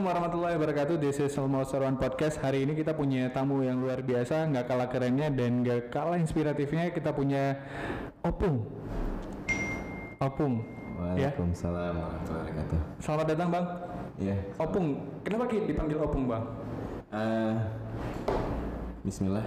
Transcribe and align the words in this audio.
Assalamualaikum 0.00 0.32
warahmatullahi 0.32 0.56
wabarakatuh. 0.56 0.96
This 0.96 1.20
is 1.20 1.28
Selma 1.36 1.60
Sarwan 1.60 2.00
Podcast. 2.00 2.40
Hari 2.40 2.64
ini 2.64 2.72
kita 2.72 2.96
punya 2.96 3.28
tamu 3.36 3.60
yang 3.60 3.84
luar 3.84 4.00
biasa, 4.00 4.48
nggak 4.48 4.64
kalah 4.64 4.88
kerennya 4.88 5.28
dan 5.28 5.60
nggak 5.60 5.92
kalah 5.92 6.16
inspiratifnya. 6.16 6.88
Kita 6.88 7.12
punya 7.12 7.60
Opung. 8.24 8.64
Opung. 10.16 10.64
Ya. 11.20 11.36
Waalaikumsalam 11.36 12.00
warahmatullahi 12.00 12.44
wabarakatuh. 12.48 12.80
Selamat 13.04 13.26
datang 13.28 13.48
bang. 13.52 13.66
Iya. 14.16 14.36
Opung. 14.56 14.86
Kenapa 15.20 15.44
Ki 15.52 15.68
dipanggil 15.68 16.00
Opung 16.00 16.24
bang? 16.32 16.44
Eh, 17.12 17.54
Bismillah. 19.04 19.44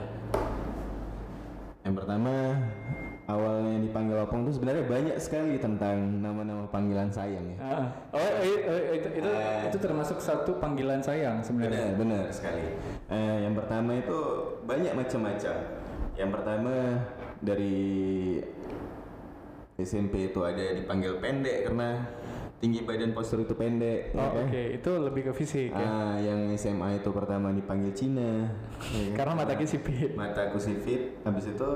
Yang 1.81 1.93
pertama 1.97 2.33
awalnya 3.23 3.79
dipanggil 3.79 4.19
Opung 4.19 4.43
itu 4.43 4.59
sebenarnya 4.59 4.83
banyak 4.83 5.15
sekali 5.15 5.55
tentang 5.55 5.95
nama-nama 6.19 6.67
panggilan 6.67 7.07
sayang 7.07 7.55
ya. 7.55 7.57
Ah, 7.63 7.87
oh, 8.11 8.19
eh, 8.19 8.59
eh, 8.59 8.83
itu, 8.99 9.07
itu, 9.23 9.29
itu 9.71 9.77
termasuk 9.79 10.19
satu 10.19 10.59
panggilan 10.59 10.99
sayang 10.99 11.39
sebenarnya. 11.39 11.95
Benar, 11.95 12.27
benar 12.27 12.35
sekali. 12.35 12.75
Eh, 13.07 13.37
yang 13.47 13.55
pertama 13.55 13.95
itu 13.95 14.17
banyak 14.67 14.91
macam-macam. 14.91 15.55
Yang 16.19 16.29
pertama 16.29 16.73
dari 17.39 17.79
SMP 19.79 20.29
itu 20.29 20.39
ada 20.45 20.77
dipanggil 20.77 21.17
pendek 21.17 21.65
karena 21.65 22.05
tinggi 22.61 22.79
badan 22.87 23.11
postur 23.11 23.43
itu 23.43 23.55
pendek. 23.57 24.13
ya 24.13 24.19
Oh, 24.19 24.29
kan? 24.31 24.47
oke. 24.47 24.63
Itu 24.79 24.91
lebih 24.99 25.21
ke 25.27 25.33
fisik 25.35 25.71
ya. 25.73 25.83
Ah, 25.83 26.15
yang 26.19 26.47
SMA 26.55 26.99
itu 27.01 27.09
pertama 27.11 27.51
dipanggil 27.51 27.91
Cina. 27.91 28.47
ya 28.93 29.11
kan? 29.11 29.15
Karena 29.19 29.33
mata 29.43 29.53
sipit. 29.63 30.11
Mataku 30.15 30.59
sipit. 30.59 31.19
Habis 31.27 31.51
itu 31.51 31.69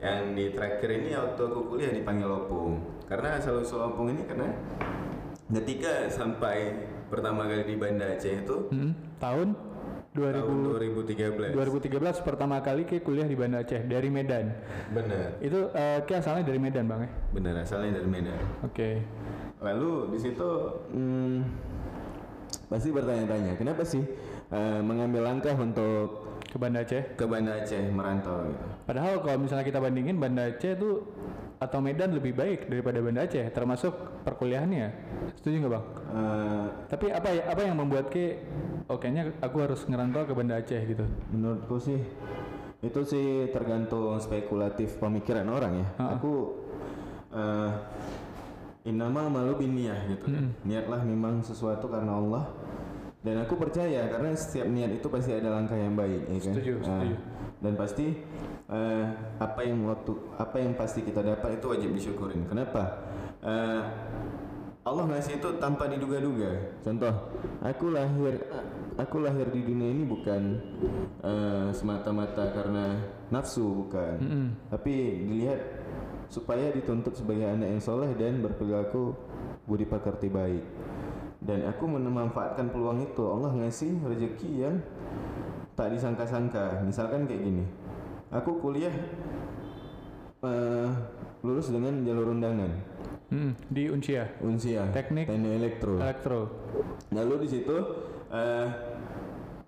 yang 0.00 0.36
di 0.36 0.52
terakhir 0.52 0.88
ini 0.92 1.16
waktu 1.16 1.40
aku 1.40 1.60
kuliah 1.72 1.92
dipanggil 1.92 2.28
Opung. 2.28 2.80
Karena 3.08 3.40
asal 3.40 3.62
usul 3.64 3.80
Opung 3.80 4.12
ini 4.12 4.22
karena 4.28 4.48
ketika 5.48 6.10
sampai 6.12 6.74
pertama 7.08 7.46
kali 7.46 7.64
di 7.64 7.76
Banda 7.78 8.18
Aceh 8.18 8.44
itu 8.44 8.56
Hmm, 8.68 8.92
tahun 9.22 9.54
2000 10.16 10.32
tahun 10.32 10.58
2013. 11.52 11.52
2013 11.54 12.24
pertama 12.26 12.56
kali 12.64 12.88
Ki 12.88 13.00
kuliah 13.04 13.28
di 13.28 13.36
Banda 13.36 13.62
Aceh 13.62 13.84
dari 13.84 14.08
Medan. 14.08 14.52
Benar. 14.92 15.38
Itu 15.40 15.70
eh, 15.72 16.02
Ki 16.04 16.12
asalnya 16.16 16.44
dari 16.44 16.58
Medan 16.60 16.84
bang 16.88 17.00
ya? 17.04 17.10
Benar 17.36 17.54
asalnya 17.62 18.00
dari 18.00 18.08
Medan. 18.08 18.38
Oke. 18.64 19.04
Lalu 19.60 20.12
di 20.12 20.18
situ 20.20 20.50
hmm, 20.92 21.36
pasti 22.68 22.88
bertanya-tanya, 22.92 23.56
kenapa 23.56 23.82
sih 23.86 24.04
eh, 24.52 24.80
mengambil 24.84 25.24
langkah 25.24 25.54
untuk 25.56 26.35
Ke 26.56 26.58
Banda 26.64 26.80
Aceh. 26.80 27.02
ke 27.20 27.24
Banda 27.28 27.52
Aceh 27.60 27.84
merantau 27.92 28.48
gitu? 28.48 28.64
Padahal 28.88 29.20
kalau 29.20 29.38
misalnya 29.44 29.68
kita 29.68 29.76
bandingin 29.76 30.16
Banda 30.16 30.48
Aceh 30.48 30.72
itu 30.72 31.04
atau 31.60 31.78
Medan 31.84 32.16
lebih 32.16 32.32
baik 32.32 32.72
daripada 32.72 32.96
Banda 33.04 33.28
Aceh, 33.28 33.44
termasuk 33.52 33.92
perkuliahannya. 34.24 34.88
Setuju 35.36 35.54
nggak 35.60 35.72
bang? 35.76 35.84
Eh, 36.16 36.66
Tapi 36.88 37.06
apa 37.12 37.28
ya 37.28 37.42
apa 37.52 37.60
yang 37.60 37.76
membuat 37.76 38.08
Ki, 38.08 38.40
oh 38.88 38.96
kayaknya 38.96 39.36
aku 39.44 39.56
harus 39.60 39.84
ngerantau 39.84 40.24
ke 40.24 40.32
Banda 40.32 40.56
Aceh 40.56 40.80
gitu. 40.80 41.04
menurutku 41.28 41.76
sih 41.76 42.00
itu 42.80 43.00
sih 43.04 43.52
tergantung 43.52 44.16
spekulatif 44.16 44.96
pemikiran 44.96 45.48
orang 45.52 45.84
ya. 45.84 45.86
Ha-ha. 46.00 46.16
Aku 46.16 46.32
eh 47.36 47.70
inama 48.86 49.26
malu 49.26 49.58
biniyah 49.58 50.06
gitu 50.08 50.30
kan. 50.30 50.54
Niatlah 50.62 51.02
memang 51.02 51.42
sesuatu 51.42 51.90
karena 51.90 52.16
Allah. 52.16 52.44
Dan 53.26 53.42
aku 53.42 53.58
percaya 53.58 54.06
karena 54.06 54.30
setiap 54.38 54.70
niat 54.70 55.02
itu 55.02 55.06
pasti 55.10 55.34
ada 55.34 55.50
langkah 55.50 55.74
yang 55.74 55.98
baik, 55.98 56.30
ya 56.30 56.38
kan? 56.38 56.54
Setuju, 56.54 56.72
Ah, 56.78 56.84
setuju. 56.86 57.16
dan 57.58 57.72
pasti 57.74 58.06
eh, 58.70 59.04
apa 59.42 59.60
yang 59.66 59.82
waktu 59.82 60.12
apa 60.38 60.56
yang 60.62 60.78
pasti 60.78 61.02
kita 61.02 61.26
dapat 61.26 61.58
itu 61.58 61.66
wajib 61.66 61.90
disyukurin. 61.90 62.46
Kenapa? 62.46 63.02
Eh, 63.42 63.82
Allah 64.86 65.04
ngasih 65.10 65.42
itu 65.42 65.58
tanpa 65.58 65.90
diduga-duga. 65.90 66.78
Contoh, 66.86 67.10
aku 67.58 67.90
lahir 67.90 68.38
aku 68.94 69.16
lahir 69.18 69.50
di 69.50 69.60
dunia 69.66 69.90
ini 69.90 70.06
bukan 70.06 70.42
eh, 71.26 71.68
semata-mata 71.74 72.54
karena 72.54 73.02
nafsu 73.34 73.66
bukan, 73.82 74.16
Mm-mm. 74.22 74.46
tapi 74.70 75.26
dilihat 75.26 75.58
supaya 76.30 76.70
dituntut 76.70 77.18
sebagai 77.18 77.46
anak 77.50 77.74
yang 77.74 77.82
soleh 77.82 78.14
dan 78.14 78.38
berperilaku 78.38 79.14
budi 79.66 79.82
pekerti 79.82 80.30
baik. 80.30 80.62
Dan 81.36 81.68
aku 81.68 81.84
memanfaatkan 81.86 82.72
peluang 82.72 83.04
itu. 83.04 83.22
Allah 83.22 83.52
ngasih 83.54 84.00
rezeki 84.02 84.50
yang 84.56 84.76
tak 85.76 85.92
disangka-sangka. 85.92 86.80
Misalkan 86.82 87.28
kayak 87.28 87.42
gini, 87.42 87.64
aku 88.32 88.56
kuliah 88.58 88.92
eh, 90.40 90.88
lulus 91.42 91.68
dengan 91.68 92.02
jalur 92.02 92.32
undangan, 92.32 92.72
Hmm, 93.26 93.58
di 93.66 93.90
Uncia, 93.90 94.30
unsia, 94.38 94.86
Teknik. 94.94 95.26
teknik 95.26 95.52
elektro. 95.58 95.98
elektro. 95.98 96.40
Lalu 97.10 97.34
di 97.42 97.48
situ 97.50 97.76
eh, 98.30 98.66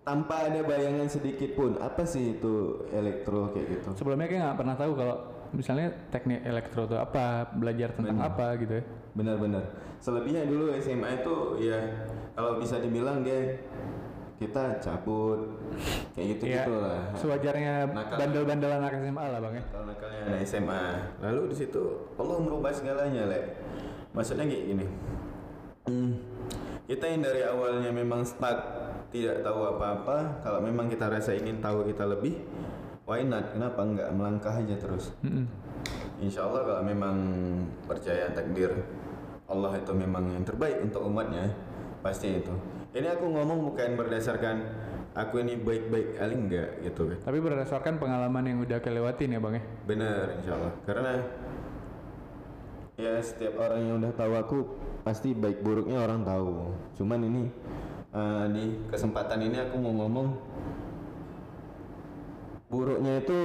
tanpa 0.01 0.47
ada 0.47 0.63
bayangan 0.63 1.11
sedikit 1.11 1.53
pun 1.53 1.75
apa 1.77 2.07
sih 2.07 2.39
itu 2.39 2.87
elektro 2.95 3.51
kayak 3.51 3.67
gitu. 3.77 3.89
Sebelumnya 3.99 4.31
kayak 4.31 4.43
nggak 4.47 4.59
pernah 4.63 4.77
tahu 4.79 4.93
kalau 4.95 5.17
misalnya 5.51 5.91
teknik 6.09 6.47
elektro 6.47 6.87
itu 6.87 6.97
apa, 6.97 7.51
belajar 7.51 7.93
tentang 7.93 8.17
Benar. 8.17 8.31
apa 8.31 8.47
gitu 8.57 8.73
ya. 8.79 8.85
Benar-benar. 9.15 9.65
Selebihnya 9.99 10.47
dulu 10.47 10.75
SMA 10.79 11.25
itu 11.25 11.37
ya 11.63 11.79
kalau 12.39 12.61
bisa 12.61 12.79
dibilang 12.79 13.23
dia 13.27 13.59
kita 14.39 14.79
cabut 14.79 15.59
kayak 16.15 16.39
gitu 16.39 16.43
gitu 16.47 16.75
lah. 16.79 17.11
sewajarnya 17.19 17.91
Nakal. 17.91 18.17
bandel-bandelan 18.23 18.79
anak 18.87 18.95
SMA 19.03 19.25
lah 19.35 19.39
bang 19.43 19.55
ya. 19.59 19.65
Kalau 19.75 19.85
nakalnya 19.91 20.21
anak 20.31 20.41
SMA. 20.47 20.83
Lalu 21.19 21.41
di 21.51 21.57
situ 21.59 21.83
Allah 22.15 22.37
merubah 22.39 22.71
segalanya, 22.71 23.27
Le. 23.27 23.41
Maksudnya 24.15 24.47
kayak 24.47 24.65
gini. 24.71 24.87
Hmm, 25.91 26.13
kita 26.87 27.05
yang 27.05 27.21
dari 27.25 27.43
awalnya 27.43 27.91
memang 27.91 28.23
stuck, 28.23 28.57
tidak 29.11 29.43
tahu 29.43 29.61
apa-apa, 29.77 30.45
kalau 30.45 30.61
memang 30.63 30.87
kita 30.87 31.09
rasa 31.11 31.35
ingin 31.35 31.59
tahu 31.59 31.85
kita 31.89 32.05
lebih, 32.07 32.45
why 33.09 33.25
not? 33.25 33.51
Kenapa 33.51 33.81
enggak 33.83 34.09
melangkah 34.13 34.55
aja 34.55 34.77
terus? 34.77 35.13
Mm-mm. 35.25 35.49
Insya 36.19 36.51
Allah 36.51 36.67
kalau 36.67 36.83
memang 36.83 37.17
percaya 37.87 38.27
takdir 38.35 38.75
Allah 39.47 39.79
itu 39.79 39.93
memang 39.95 40.29
yang 40.35 40.43
terbaik 40.43 40.83
untuk 40.83 41.07
umatnya 41.07 41.55
pasti 42.03 42.43
itu. 42.43 42.53
Ini 42.91 43.15
aku 43.15 43.31
ngomong 43.31 43.71
bukan 43.71 43.95
berdasarkan 43.95 44.57
aku 45.15 45.41
ini 45.41 45.55
baik-baik 45.57 46.19
kali 46.19 46.35
enggak 46.35 46.69
gitu 46.83 47.09
kan. 47.15 47.19
Tapi 47.23 47.39
berdasarkan 47.39 47.95
pengalaman 48.03 48.45
yang 48.45 48.59
udah 48.61 48.79
kelewatin 48.83 49.35
ya 49.35 49.41
bang 49.41 49.55
ya. 49.57 49.63
Benar 49.87 50.25
insya 50.43 50.53
Allah 50.59 50.73
Karena 50.85 51.13
Ya 52.99 53.15
setiap 53.23 53.63
orang 53.63 53.79
yang 53.79 53.95
udah 54.03 54.13
tahu 54.19 54.33
aku 54.35 54.59
Pasti 55.07 55.31
baik 55.31 55.63
buruknya 55.63 56.03
orang 56.03 56.27
tahu 56.27 56.75
Cuman 56.99 57.23
ini 57.31 57.43
eh, 58.11 58.45
Di 58.51 58.65
kesempatan 58.91 59.39
ini 59.39 59.55
aku 59.63 59.79
mau 59.79 59.95
ngomong 60.03 60.29
Buruknya 62.67 63.23
itu 63.23 63.39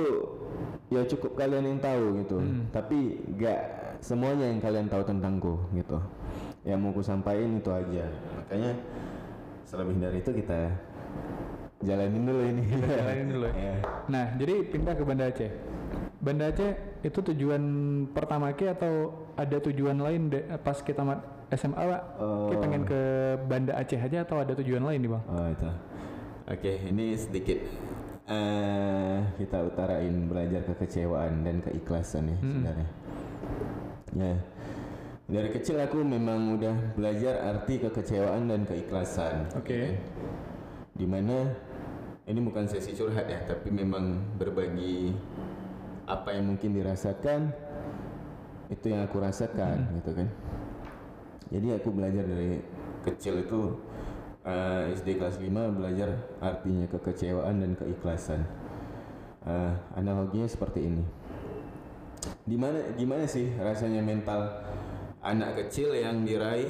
Ya 0.93 1.01
cukup 1.03 1.33
kalian 1.33 1.65
yang 1.65 1.79
tahu 1.79 2.05
gitu 2.19 2.37
Tapi 2.69 2.97
gak 3.35 3.59
semuanya 3.99 4.45
yang 4.45 4.59
kalian 4.59 4.85
tahu 4.85 5.01
tentangku 5.01 5.57
gitu 5.73 5.97
Yang 6.61 6.79
mau 6.79 6.91
ku 6.91 7.01
sampaikan 7.01 7.57
itu 7.57 7.69
aja 7.69 8.05
Makanya 8.37 8.71
Selebih 9.65 9.97
dari 9.97 10.21
itu 10.21 10.31
kita 10.31 10.59
Jalanin 11.81 12.23
dulu 12.23 12.41
ini 12.41 12.63
Jalanin 12.79 13.27
dulu 13.27 13.47
ya. 13.47 13.55
Ya. 13.63 13.75
Nah, 14.07 14.25
jadi 14.35 14.53
pindah 14.63 14.93
ke 14.95 15.03
Banda 15.03 15.27
Aceh. 15.27 15.51
Banda 16.19 16.47
Aceh 16.47 16.71
itu 17.03 17.19
tujuan 17.19 17.63
pertama 18.07 18.55
Ki 18.55 18.71
atau 18.71 19.11
ada 19.35 19.59
tujuan 19.59 19.99
lain 19.99 20.31
de- 20.31 20.47
pas 20.59 20.79
kita 20.79 21.03
mat- 21.03 21.27
SMA 21.51 21.75
Pak? 21.75 22.01
Oh. 22.17 22.55
pengen 22.55 22.87
ke 22.87 23.01
Banda 23.45 23.75
Aceh 23.75 23.99
aja 23.99 24.23
atau 24.23 24.39
ada 24.39 24.55
tujuan 24.55 24.79
lain 24.81 24.99
nih 24.99 25.11
bang? 25.11 25.23
Oh 25.27 25.47
itu. 25.51 25.69
Oke, 26.43 26.73
ini 26.87 27.15
sedikit 27.15 27.59
eh 28.23 29.19
kita 29.35 29.67
utarain 29.67 30.31
belajar 30.31 30.63
kekecewaan 30.63 31.43
dan 31.43 31.59
keikhlasan 31.59 32.31
ya 32.31 32.37
sebenarnya. 32.39 32.89
Ya. 34.13 34.35
Dari 35.23 35.49
kecil 35.55 35.79
aku 35.79 36.03
memang 36.03 36.59
udah 36.59 36.75
belajar 36.95 37.41
arti 37.43 37.79
kekecewaan 37.79 38.47
dan 38.47 38.67
keikhlasan. 38.67 39.49
Oke. 39.55 39.97
Di 40.93 41.05
mana 41.07 41.51
ini 42.23 42.39
bukan 42.39 42.69
sesi 42.69 42.95
curhat 42.95 43.27
ya, 43.27 43.43
tapi 43.43 43.71
memang 43.71 44.19
berbagi 44.39 45.11
apa 46.07 46.35
yang 46.35 46.53
mungkin 46.55 46.75
dirasakan 46.75 47.51
itu 48.71 48.85
yang 48.91 49.03
aku 49.03 49.19
rasakan 49.19 49.99
gitu 49.99 50.11
kan. 50.15 50.27
Jadi 51.51 51.67
aku 51.75 51.89
belajar 51.91 52.23
dari 52.23 52.59
kecil 53.03 53.43
itu 53.43 53.75
eh, 54.43 54.91
SD 54.91 55.17
kelas 55.17 55.39
5 55.39 55.49
belajar 55.73 56.09
artinya 56.39 56.85
kekecewaan 56.87 57.59
dan 57.59 57.71
keikhlasan. 57.73 58.43
Eh, 59.43 59.71
analoginya 59.93 60.47
seperti 60.47 60.87
ini. 60.87 61.03
Di 62.43 62.55
mana 62.55 62.79
gimana 62.95 63.23
sih 63.23 63.51
rasanya 63.55 63.99
mental 63.99 64.63
anak 65.19 65.55
kecil 65.57 65.91
yang 65.91 66.23
diraih 66.23 66.67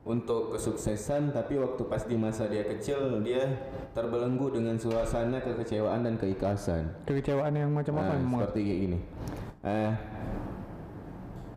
untuk 0.00 0.56
kesuksesan 0.56 1.28
tapi 1.30 1.60
waktu 1.60 1.82
pas 1.84 2.04
di 2.04 2.16
masa 2.16 2.48
dia 2.48 2.64
kecil 2.64 3.20
dia 3.20 3.44
terbelenggu 3.92 4.48
dengan 4.50 4.76
suasana 4.76 5.40
kekecewaan 5.40 6.00
dan 6.02 6.16
keikhlasan. 6.16 6.88
Kekecewaan 7.04 7.52
yang 7.52 7.68
macam 7.68 8.00
apa 8.00 8.12
Ah, 8.12 8.16
memang? 8.16 8.40
seperti 8.42 8.60
kayak 8.64 8.80
gini. 8.80 8.98
Eh, 9.60 9.92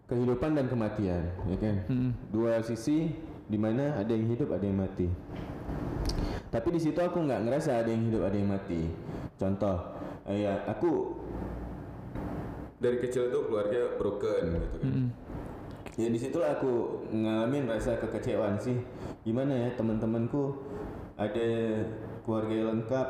kehidupan 0.06 0.52
dan 0.54 0.68
kematian, 0.68 1.24
ya 1.48 1.58
kan? 1.58 1.76
Mm-mm. 1.88 2.12
Dua 2.30 2.60
sisi 2.60 3.16
di 3.54 3.62
mana 3.62 3.94
ada 3.94 4.10
yang 4.10 4.34
hidup 4.34 4.50
ada 4.50 4.66
yang 4.66 4.82
mati. 4.82 5.06
Tapi 6.50 6.68
di 6.74 6.82
situ 6.82 6.98
aku 6.98 7.22
nggak 7.22 7.46
ngerasa 7.46 7.86
ada 7.86 7.90
yang 7.94 8.10
hidup 8.10 8.26
ada 8.26 8.34
yang 8.34 8.50
mati. 8.50 8.90
Contoh 9.38 9.78
eh, 10.26 10.50
ya 10.50 10.66
aku 10.66 11.22
dari 12.82 12.98
kecil 12.98 13.30
tuh 13.30 13.46
keluarga 13.46 13.94
broken 14.02 14.58
gitu 14.58 14.78
kan. 14.82 14.90
Mm-mm. 14.90 15.10
ya 15.94 16.10
di 16.10 16.18
situ 16.18 16.42
aku 16.42 17.06
ngalamin 17.14 17.70
rasa 17.70 18.02
kekecewaan 18.02 18.58
sih. 18.58 18.82
Gimana 19.22 19.54
ya 19.54 19.70
teman-temanku 19.78 20.58
ada 21.14 21.50
keluarga 22.26 22.54
yang 22.58 22.68
lengkap 22.74 23.08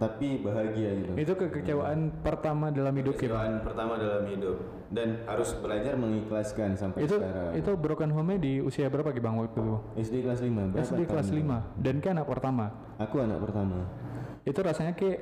tapi 0.00 0.40
bahagia 0.40 0.96
gitu 0.96 1.12
Itu 1.12 1.32
kekecewaan 1.36 2.24
pertama 2.24 2.72
dalam 2.72 2.96
hidup 2.96 3.20
kita. 3.20 3.36
kekecewaan 3.36 3.60
pertama 3.60 4.00
dalam 4.00 4.24
hidup 4.24 4.56
dan 4.88 5.22
harus 5.28 5.52
belajar 5.60 5.94
mengikhlaskan 5.94 6.72
sampai 6.74 7.04
Itu 7.04 7.20
sekarang 7.20 7.52
itu 7.54 7.70
broken 7.76 8.10
home 8.10 8.40
di 8.40 8.64
usia 8.64 8.88
berapa 8.88 9.12
Bang 9.20 9.36
waktu 9.36 9.60
itu? 9.60 9.76
SD 10.00 10.14
kelas 10.24 10.40
5 10.40 10.72
berapa 10.72 10.84
SD 10.88 11.00
kelas 11.04 11.28
tahun? 11.28 11.68
5 11.76 11.84
dan 11.84 11.94
kan 12.00 12.10
anak 12.16 12.26
pertama. 12.32 12.66
aku 12.96 13.16
anak 13.20 13.38
pertama 13.44 13.78
Itu 14.40 14.64
rasanya 14.64 14.96
kayak 14.96 15.20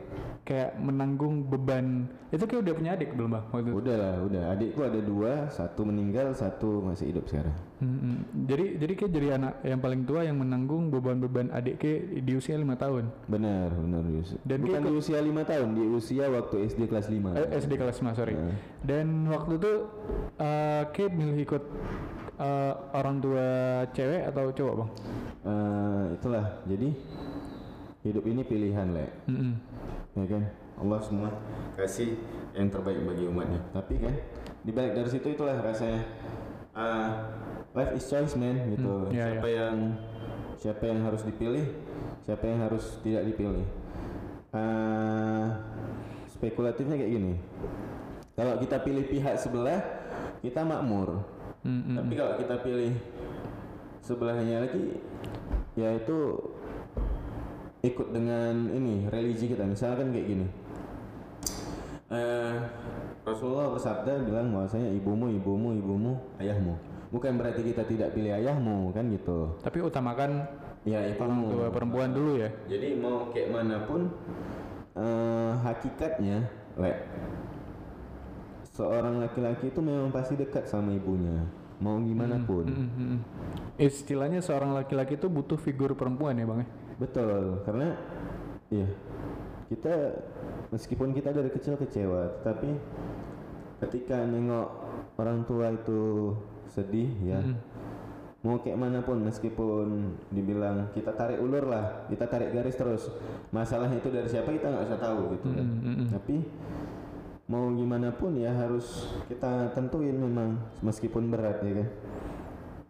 kayak 0.49 0.81
menanggung 0.81 1.45
beban. 1.45 2.09
Itu 2.33 2.49
kayak 2.49 2.65
udah 2.65 2.75
punya 2.75 2.91
adik 2.97 3.13
belum 3.13 3.31
Bang 3.31 3.45
waktu 3.53 3.69
itu? 3.69 3.77
udah 3.79 3.95
lah 3.95 4.15
udah 4.25 4.43
adikku 4.53 4.81
ada 4.81 5.01
dua 5.01 5.33
satu 5.49 5.85
meninggal 5.85 6.33
satu 6.33 6.81
masih 6.81 7.13
hidup 7.13 7.25
sekarang 7.25 7.53
Mm-mm. 7.79 8.25
Jadi 8.45 8.65
jadi 8.77 8.93
kayak 8.97 9.13
jadi 9.13 9.29
anak 9.37 9.55
yang 9.63 9.79
paling 9.79 10.03
tua 10.03 10.25
yang 10.25 10.37
menanggung 10.37 10.89
beban-beban 10.89 11.53
adik 11.53 11.77
kayak 11.77 12.25
di 12.25 12.33
usia 12.35 12.57
lima 12.57 12.75
tahun. 12.75 13.13
benar 13.27 13.69
benar 13.71 14.03
Yus. 14.09 14.35
Dan 14.43 14.65
bukan 14.65 14.81
di 14.83 14.93
usia 14.95 15.21
lima 15.21 15.45
tahun 15.45 15.69
di 15.73 15.85
usia 15.87 16.25
waktu 16.27 16.65
SD 16.67 16.81
kelas 16.87 17.07
5 17.07 17.37
Eh, 17.37 17.47
SD 17.55 17.73
kelas 17.77 18.01
5 18.01 18.13
sorry. 18.15 18.35
Nah. 18.35 18.57
Dan 18.81 19.29
waktu 19.29 19.53
itu 19.57 19.73
eh 20.39 20.83
kayak 20.91 21.13
milih 21.13 21.39
ikut 21.39 21.63
eh, 22.37 22.73
orang 22.93 23.17
tua 23.21 23.47
cewek 23.93 24.23
atau 24.27 24.45
cowok 24.51 24.75
Bang? 24.75 24.91
Eh, 25.41 26.05
itulah 26.15 26.45
jadi 26.65 26.89
hidup 28.01 28.25
ini 28.25 28.43
pilihan 28.43 28.89
le 28.91 29.07
Mm-mm. 29.27 29.53
Ya 30.25 30.27
kan? 30.39 30.43
Allah 30.79 30.99
semua 31.03 31.29
kasih 31.75 32.19
yang 32.55 32.71
terbaik 32.71 33.03
bagi 33.03 33.25
umatnya. 33.27 33.61
Tapi 33.75 33.95
kan 33.99 34.15
di 34.63 34.71
balik 34.75 34.99
dari 34.99 35.11
situ 35.11 35.35
itulah 35.35 35.59
rasanya 35.59 36.03
ah, 36.75 37.31
life 37.75 37.95
is 37.95 38.07
choice 38.07 38.35
man 38.39 38.57
gitu. 38.75 39.09
Hmm, 39.09 39.15
ya, 39.15 39.27
siapa 39.31 39.49
yang 39.49 39.77
siapa 40.59 40.83
yang 40.91 41.01
harus 41.07 41.23
dipilih 41.23 41.67
siapa 42.27 42.45
yang 42.45 42.59
harus 42.67 42.85
tidak 43.03 43.23
dipilih. 43.31 43.67
Ah, 44.51 45.63
spekulatifnya 46.31 46.99
kayak 46.99 47.13
gini. 47.15 47.35
Kalau 48.39 48.55
kita 48.63 48.77
pilih 48.87 49.05
pihak 49.07 49.35
sebelah 49.39 49.83
kita 50.43 50.63
makmur. 50.63 51.39
Mm-mm. 51.67 51.99
tapi 51.99 52.15
kalau 52.15 52.39
kita 52.39 52.55
pilih 52.63 52.95
sebelahnya 53.99 54.63
lagi 54.63 54.95
yaitu 55.75 56.39
ikut 57.83 58.09
dengan 58.11 58.71
ini 58.75 59.07
religi 59.07 59.47
kita. 59.51 59.63
Misalkan 59.65 60.11
kayak 60.11 60.27
gini. 60.27 60.47
Eh 62.09 62.57
Rasulullah 63.23 63.69
bersabda 63.77 64.25
bilang 64.25 64.51
bahwasanya 64.57 64.89
ibumu 64.97 65.29
ibumu 65.31 65.77
ibumu 65.77 66.13
ayahmu. 66.41 66.75
Bukan 67.09 67.41
berarti 67.41 67.65
kita 67.65 67.85
tidak 67.85 68.13
pilih 68.17 68.33
ayahmu 68.33 68.93
kan 68.93 69.09
gitu. 69.13 69.57
Tapi 69.61 69.79
utamakan 69.85 70.49
ya 70.89 71.05
ibumu 71.13 71.53
tua 71.53 71.69
perempuan 71.69 72.15
dulu 72.15 72.41
ya. 72.41 72.49
jadi 72.65 72.97
mau 72.97 73.29
kayak 73.29 73.51
mana 73.51 73.83
pun 73.85 74.09
eh, 74.97 75.53
hakikatnya 75.61 76.49
le 76.79 76.93
seorang 78.79 79.19
laki-laki 79.19 79.75
itu 79.75 79.81
memang 79.83 80.15
pasti 80.15 80.39
dekat 80.39 80.71
sama 80.71 80.95
ibunya. 80.95 81.43
Mau 81.79 81.99
gimana 82.03 82.43
pun. 82.43 82.67
Mm-mm, 82.67 82.91
mm-mm. 82.91 83.19
Istilahnya 83.79 84.43
seorang 84.43 84.75
laki-laki 84.75 85.15
itu 85.15 85.31
butuh 85.31 85.59
figur 85.59 85.95
perempuan 85.95 86.39
ya 86.39 86.47
bang 86.47 86.63
ya. 86.63 86.69
Betul, 86.99 87.63
karena 87.63 87.95
ya 88.75 88.91
kita 89.71 90.19
meskipun 90.75 91.15
kita 91.15 91.31
dari 91.31 91.49
kecil 91.55 91.79
kecewa, 91.79 92.43
tapi 92.43 92.75
ketika 93.79 94.27
nengok 94.27 94.69
orang 95.15 95.47
tua 95.47 95.71
itu 95.71 96.35
sedih 96.67 97.07
ya, 97.23 97.39
Mm-mm. 97.39 97.57
mau 98.43 98.59
kayak 98.59 98.77
mana 98.83 98.99
pun 99.07 99.23
meskipun 99.23 100.19
dibilang 100.35 100.91
kita 100.91 101.15
tarik 101.15 101.39
ulur 101.39 101.71
lah, 101.71 102.11
kita 102.11 102.27
tarik 102.27 102.51
garis 102.51 102.75
terus, 102.75 103.07
masalahnya 103.55 104.03
itu 104.03 104.11
dari 104.11 104.27
siapa 104.27 104.51
kita 104.51 104.67
nggak 104.67 104.87
usah 104.91 105.01
tahu 105.01 105.39
gitu 105.39 105.49
kan. 105.55 105.67
Mm-mm, 105.71 105.85
mm-mm. 105.87 106.07
Tapi 106.11 106.37
mau 107.49 107.71
gimana 107.73 108.13
pun 108.13 108.37
ya 108.37 108.53
harus 108.53 109.09
kita 109.31 109.73
tentuin 109.73 110.13
memang 110.13 110.59
meskipun 110.83 111.31
berat 111.31 111.63
ya 111.63 111.81
kan. 111.81 111.89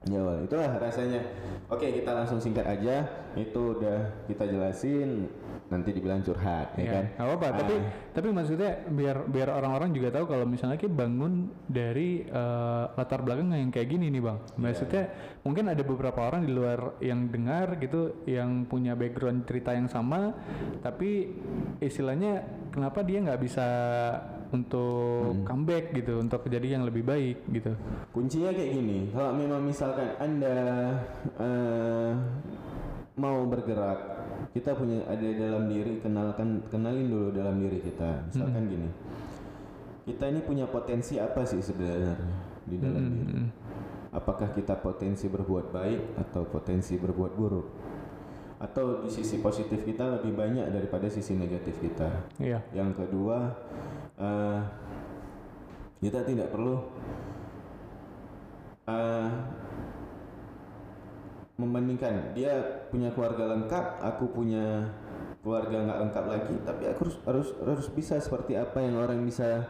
Ya 0.07 0.23
itulah 0.47 0.79
rasanya. 0.79 1.21
Oke 1.67 1.91
kita 1.91 2.15
langsung 2.15 2.39
singkat 2.39 2.63
aja. 2.65 3.03
Itu 3.35 3.75
udah 3.77 4.25
kita 4.31 4.47
jelasin. 4.47 5.27
Nanti 5.69 5.93
dibilang 5.93 6.25
curhat, 6.25 6.73
ya, 6.79 6.81
Ya, 6.81 6.93
kan? 6.97 7.05
apa-apa. 7.21 7.61
Tapi 7.61 7.75
Ah. 7.77 7.93
tapi 8.17 8.33
maksudnya 8.33 8.89
biar 8.89 9.29
biar 9.29 9.53
orang-orang 9.53 9.93
juga 9.93 10.09
tahu 10.09 10.25
kalau 10.25 10.49
misalnya 10.49 10.81
kita 10.81 10.89
bangun 10.89 11.53
dari 11.69 12.25
eh, 12.25 12.85
latar 12.97 13.21
belakang 13.21 13.53
yang 13.53 13.69
kayak 13.69 13.91
gini 13.91 14.09
nih 14.09 14.23
bang. 14.23 14.39
Maksudnya 14.57 15.13
mungkin 15.45 15.69
ada 15.69 15.83
beberapa 15.85 16.25
orang 16.25 16.49
di 16.49 16.57
luar 16.57 16.97
yang 17.05 17.29
dengar 17.29 17.77
gitu 17.77 18.25
yang 18.25 18.65
punya 18.65 18.97
background 18.97 19.45
cerita 19.45 19.77
yang 19.77 19.93
sama, 19.93 20.33
tapi 20.81 21.37
istilahnya 21.85 22.49
kenapa 22.73 23.05
dia 23.05 23.21
nggak 23.21 23.41
bisa 23.43 23.67
untuk 24.49 25.45
comeback 25.45 25.93
gitu, 25.93 26.21
untuk 26.21 26.45
jadi 26.49 26.81
yang 26.81 26.89
lebih 26.89 27.05
baik 27.05 27.45
gitu. 27.53 27.73
Kuncinya 28.13 28.53
kayak 28.53 28.71
gini. 28.73 28.99
Kalau 29.13 29.33
memang 29.37 29.61
misalkan 29.65 30.17
anda 30.17 30.57
eh, 31.37 32.13
mau 33.19 33.45
bergerak, 33.51 33.99
kita 34.55 34.73
punya 34.79 35.05
ada 35.11 35.29
dalam 35.35 35.69
diri 35.69 35.99
kenalkan 36.01 36.63
kenalin 36.71 37.11
dulu 37.11 37.29
dalam 37.35 37.59
diri 37.61 37.83
kita. 37.83 38.31
Misalkan 38.31 38.63
gini, 38.71 38.89
kita 40.09 40.25
ini 40.31 40.41
punya 40.41 40.65
potensi 40.71 41.21
apa 41.21 41.45
sih 41.45 41.61
sebenarnya 41.61 42.15
di 42.65 42.77
dalam 42.81 43.03
diri? 43.05 43.35
Mm-mm. 43.35 43.47
Apakah 44.09 44.57
kita 44.57 44.81
potensi 44.81 45.29
berbuat 45.29 45.69
baik 45.69 46.17
atau 46.17 46.49
potensi 46.49 46.97
berbuat 46.97 47.33
buruk? 47.37 47.69
Atau 48.59 49.07
di 49.07 49.11
sisi 49.13 49.39
positif 49.39 49.85
kita 49.85 50.19
lebih 50.19 50.35
banyak 50.35 50.67
daripada 50.73 51.07
sisi 51.07 51.37
negatif 51.37 51.79
kita? 51.79 52.11
Iya. 52.43 52.59
Yang 52.75 53.05
kedua, 53.05 53.55
eh, 54.19 54.61
kita 55.99 56.23
tidak 56.23 56.51
perlu 56.51 56.79
eh, 58.87 59.29
membandingkan 61.59 62.39
dia 62.39 62.55
punya 62.87 63.11
keluarga 63.11 63.51
lengkap, 63.51 63.85
aku 63.99 64.31
punya 64.31 64.95
keluarga 65.43 65.91
nggak 65.91 66.01
lengkap 66.07 66.25
lagi, 66.31 66.55
tapi 66.63 66.83
aku 66.87 67.01
harus 67.03 67.17
harus 67.27 67.49
harus 67.67 67.87
bisa 67.91 68.15
seperti 68.19 68.55
apa 68.55 68.79
yang 68.79 68.95
orang 68.95 69.27
bisa 69.27 69.67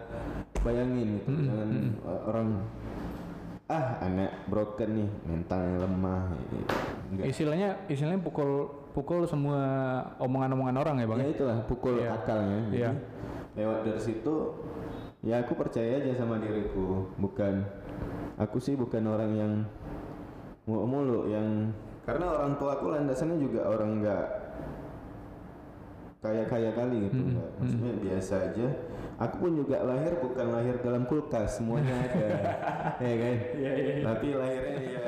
bayangin 0.60 1.16
gitu, 1.16 1.32
jangan 1.48 1.68
eh, 1.96 2.20
orang 2.28 2.48
ah 3.68 4.00
anak 4.00 4.32
broken 4.48 4.96
nih 4.96 5.08
mentalnya 5.28 5.84
lemah 5.84 6.32
enggak 7.12 7.24
Istilahnya 7.28 7.76
istilahnya 7.84 8.16
pukul 8.24 8.64
pukul 8.96 9.28
semua 9.28 9.60
omongan-omongan 10.16 10.76
orang 10.80 10.96
ya 10.96 11.06
bang. 11.06 11.18
ya 11.20 11.28
itulah 11.28 11.58
pukul 11.68 12.00
Iya. 12.00 12.16
akalnya 12.16 12.58
jadi 12.72 12.80
Iya. 12.80 12.90
Lewat 13.58 13.82
dari 13.82 13.98
situ 13.98 14.54
ya 15.26 15.42
aku 15.42 15.58
percaya 15.58 15.98
aja 15.98 16.14
sama 16.14 16.38
diriku. 16.38 17.10
Bukan 17.18 17.66
aku 18.38 18.62
sih 18.62 18.78
bukan 18.78 19.02
orang 19.10 19.32
yang 19.34 19.52
mulu-mulu 20.64 21.26
yang 21.26 21.74
karena 22.06 22.38
orang 22.38 22.56
tua 22.56 22.78
aku 22.78 22.94
landasannya 22.94 23.36
juga 23.42 23.66
orang 23.66 24.00
nggak 24.00 24.26
kaya-kaya 26.18 26.74
kali 26.74 27.06
gitu 27.06 27.14
Mm-mm, 27.14 27.30
nggak. 27.30 27.50
maksudnya 27.62 27.92
biasa 28.02 28.34
aja 28.50 28.66
aku 29.16 29.34
pun 29.38 29.52
juga 29.54 29.76
lahir 29.80 30.12
bukan 30.18 30.46
lahir 30.50 30.74
dalam 30.82 31.06
kulkas 31.06 31.62
semuanya 31.62 31.94
ada 31.94 32.26
ya 33.06 33.14
kan 33.14 33.36
Iya 33.54 33.72
iya. 33.72 33.94
tapi 34.02 34.26
lahirnya 34.34 34.78
ya 34.82 35.00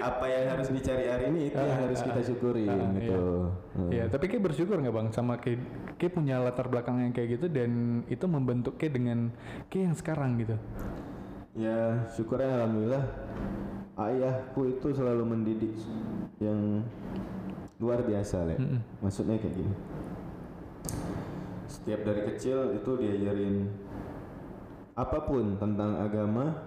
apa 0.00 0.24
yang 0.24 0.44
harus 0.48 0.68
dicari 0.68 1.04
hari 1.04 1.24
ini 1.28 1.52
itu 1.52 1.56
yang 1.56 1.76
Ah, 1.76 1.80
harus 1.84 2.00
ah, 2.00 2.04
kita 2.08 2.20
syukurin 2.24 2.68
ah, 2.70 2.92
gitu 2.96 3.20
Hmm. 3.78 3.94
Iya, 3.94 4.10
tapi 4.10 4.26
kayak 4.26 4.42
bersyukur 4.42 4.74
nggak 4.74 4.90
bang 4.90 5.08
sama 5.14 5.38
kayak, 5.38 5.62
kayak 6.02 6.10
punya 6.10 6.42
latar 6.42 6.66
belakang 6.66 6.98
yang 6.98 7.14
kayak 7.14 7.38
gitu 7.38 7.46
dan 7.46 8.02
itu 8.10 8.26
membentuk 8.26 8.74
kayak 8.74 8.98
dengan 8.98 9.30
kayak 9.70 9.84
yang 9.86 9.96
sekarang 9.96 10.34
gitu. 10.34 10.58
Ya 11.54 12.02
syukurnya 12.10 12.58
alhamdulillah 12.58 13.04
ayahku 13.94 14.60
itu 14.68 14.86
selalu 14.90 15.22
mendidik 15.22 15.78
yang 16.38 16.82
luar 17.78 18.02
biasa 18.02 18.50
le. 18.50 18.58
Mm-mm. 18.58 18.80
Maksudnya 18.98 19.38
kayak 19.38 19.54
gini. 19.54 19.72
Setiap 21.78 22.00
dari 22.02 22.22
kecil 22.34 22.74
itu 22.74 22.90
diajarin 22.98 23.70
apa 24.98 25.18
pun 25.22 25.54
tentang 25.62 25.94
agama 26.02 26.58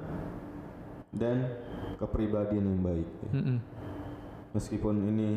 dan 1.12 1.52
kepribadian 2.00 2.64
yang 2.64 2.82
baik. 2.82 3.10
ya. 3.28 3.32
Mm-mm. 3.36 3.58
Meskipun 4.56 4.96
ini 5.12 5.30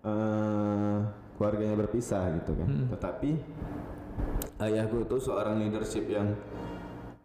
eh, 0.00 0.98
keluarganya 1.36 1.76
berpisah 1.76 2.32
gitu 2.40 2.56
kan. 2.56 2.68
Mm-mm. 2.68 2.88
Tetapi 2.96 3.30
ayahku 4.64 5.04
itu 5.04 5.16
seorang 5.20 5.60
leadership 5.60 6.08
yang 6.08 6.32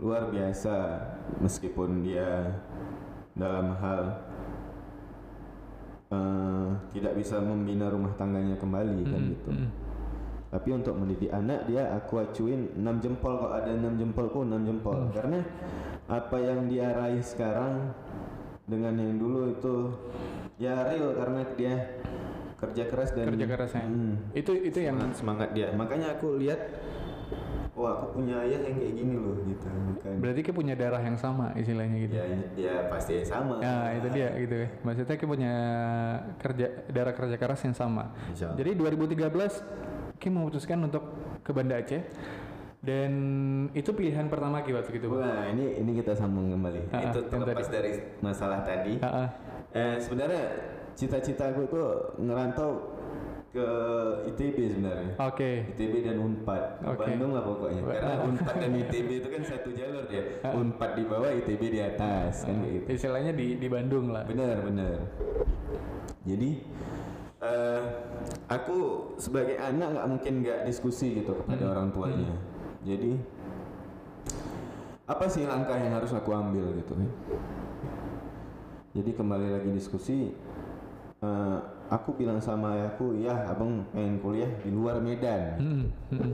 luar 0.03 0.27
biasa 0.27 0.99
meskipun 1.39 2.03
dia 2.03 2.59
dalam 3.31 3.71
hal 3.79 4.03
eh, 6.11 6.69
tidak 6.91 7.15
bisa 7.15 7.39
membina 7.39 7.87
rumah 7.87 8.11
tangganya 8.19 8.59
kembali 8.59 9.01
kan 9.07 9.21
gitu. 9.31 9.51
Mm. 9.55 9.69
Tapi 10.51 10.69
untuk 10.75 10.99
mendidik 10.99 11.31
anak 11.31 11.63
dia 11.63 11.87
aku 11.95 12.19
acuin 12.19 12.67
6 12.75 12.83
jempol 12.99 13.39
kok 13.39 13.55
ada 13.55 13.71
6 13.71 13.95
jempolku 13.95 14.43
6 14.43 14.67
jempol 14.67 14.99
Hmm. 14.99 15.13
karena 15.15 15.39
apa 16.11 16.37
yang 16.43 16.67
dia 16.67 16.91
raih 16.91 17.23
sekarang 17.23 17.95
dengan 18.67 18.99
yang 18.99 19.15
dulu 19.15 19.55
itu 19.55 19.75
ya 20.59 20.83
real 20.91 21.15
karena 21.15 21.41
dia 21.55 21.75
kerja 22.59 22.83
keras 22.85 23.09
dan 23.17 23.25
Kerja 23.33 23.45
kerasnya. 23.47 23.83
Hmm, 23.87 24.13
Itu 24.37 24.53
itu 24.53 24.77
yang 24.83 24.99
semangat, 24.99 25.17
semangat 25.17 25.49
dia. 25.55 25.67
Makanya 25.73 26.19
aku 26.19 26.37
lihat 26.37 26.59
wah 27.73 27.97
aku 27.97 28.21
punya 28.21 28.43
ayah 28.45 28.59
yang 28.61 28.75
kayak 28.77 28.93
gini 28.93 29.13
loh 29.17 29.39
gitu 29.47 29.65
kan. 30.03 30.15
berarti 30.21 30.39
kita 30.45 30.53
punya 30.53 30.75
darah 30.77 31.01
yang 31.01 31.17
sama 31.17 31.49
istilahnya 31.57 31.97
gitu. 32.05 32.13
Ya, 32.13 32.25
ya 32.53 32.75
pasti 32.91 33.23
sama. 33.25 33.57
Ya 33.63 33.97
itu 33.97 34.07
dia 34.13 34.29
gitu 34.35 34.55
ya. 34.61 34.67
Maksudnya 34.83 35.15
kita 35.17 35.29
punya 35.31 35.53
kerja 36.37 36.67
darah 36.91 37.15
kerja 37.15 37.35
keras 37.39 37.61
yang 37.65 37.73
sama. 37.73 38.11
Jadi 38.35 38.75
2013 38.77 39.63
Kim 40.21 40.37
memutuskan 40.37 40.77
untuk 40.85 41.01
ke 41.41 41.49
Banda 41.49 41.81
Aceh 41.81 42.05
dan 42.81 43.11
itu 43.77 43.93
pilihan 43.93 44.25
pertama 44.25 44.65
Ki 44.65 44.73
waktu 44.73 44.97
itu. 44.97 45.05
Wah 45.09 45.45
ini 45.53 45.81
ini 45.81 45.91
kita 46.01 46.17
sambung 46.17 46.49
kembali. 46.49 46.89
Ah, 46.89 47.13
itu 47.13 47.19
terlepas 47.29 47.69
tadi. 47.69 47.73
dari 47.77 47.91
masalah 48.25 48.59
tadi. 48.65 48.93
Ah, 49.01 49.25
ah. 49.25 49.27
Eh, 49.73 49.95
sebenarnya 50.01 50.43
cita-cita 50.97 51.53
aku 51.53 51.69
itu 51.69 51.77
ngerantau 52.25 52.97
ke 53.53 53.67
ITB 54.33 54.57
sebenarnya. 54.73 55.13
Oke. 55.21 55.69
ITB 55.77 55.93
dan 56.09 56.17
Unpad. 56.25 56.63
Oke. 56.89 57.05
Bandung 57.05 57.31
lah 57.37 57.43
pokoknya. 57.45 57.81
Karena 57.85 58.15
Unpad 58.25 58.55
dan 58.57 58.71
ITB 58.73 59.09
itu 59.21 59.29
kan 59.29 59.41
satu 59.45 59.69
jalur 59.77 60.05
ya. 60.09 60.23
Unpad 60.49 60.91
di 60.97 61.03
bawah, 61.05 61.29
ITB 61.37 61.61
di 61.69 61.79
atas 61.85 62.49
kan 62.49 62.65
gitu. 62.65 62.85
Istilahnya 62.89 63.35
di 63.37 63.61
di 63.61 63.67
Bandung 63.69 64.09
lah. 64.09 64.25
Benar, 64.25 64.57
benar. 64.65 65.05
Jadi 66.25 66.49
eh 67.41 67.81
aku 68.51 68.77
sebagai 69.15 69.55
anak 69.55 69.95
nggak 69.95 70.07
mungkin 70.11 70.33
nggak 70.43 70.67
diskusi 70.67 71.23
gitu 71.23 71.31
kepada 71.31 71.71
orang 71.71 71.87
tuanya. 71.95 72.35
Jadi 72.83 73.15
apa 75.07 75.25
sih 75.31 75.47
langkah 75.47 75.79
yang 75.79 75.95
harus 75.95 76.11
aku 76.11 76.35
ambil 76.35 76.75
gitu 76.75 76.91
kan? 76.91 77.09
Jadi 78.91 79.11
kembali 79.15 79.47
lagi 79.55 79.69
diskusi. 79.71 80.35
eh, 81.21 81.57
aku 81.93 82.17
bilang 82.17 82.41
sama 82.41 82.73
ayahku, 82.73 83.13
ya 83.21 83.45
abang 83.45 83.85
pengen 83.93 84.17
kuliah 84.25 84.49
di 84.65 84.73
luar 84.73 84.97
Medan. 84.97 85.41
Hmm, 85.61 85.85
hmm. 86.09 86.33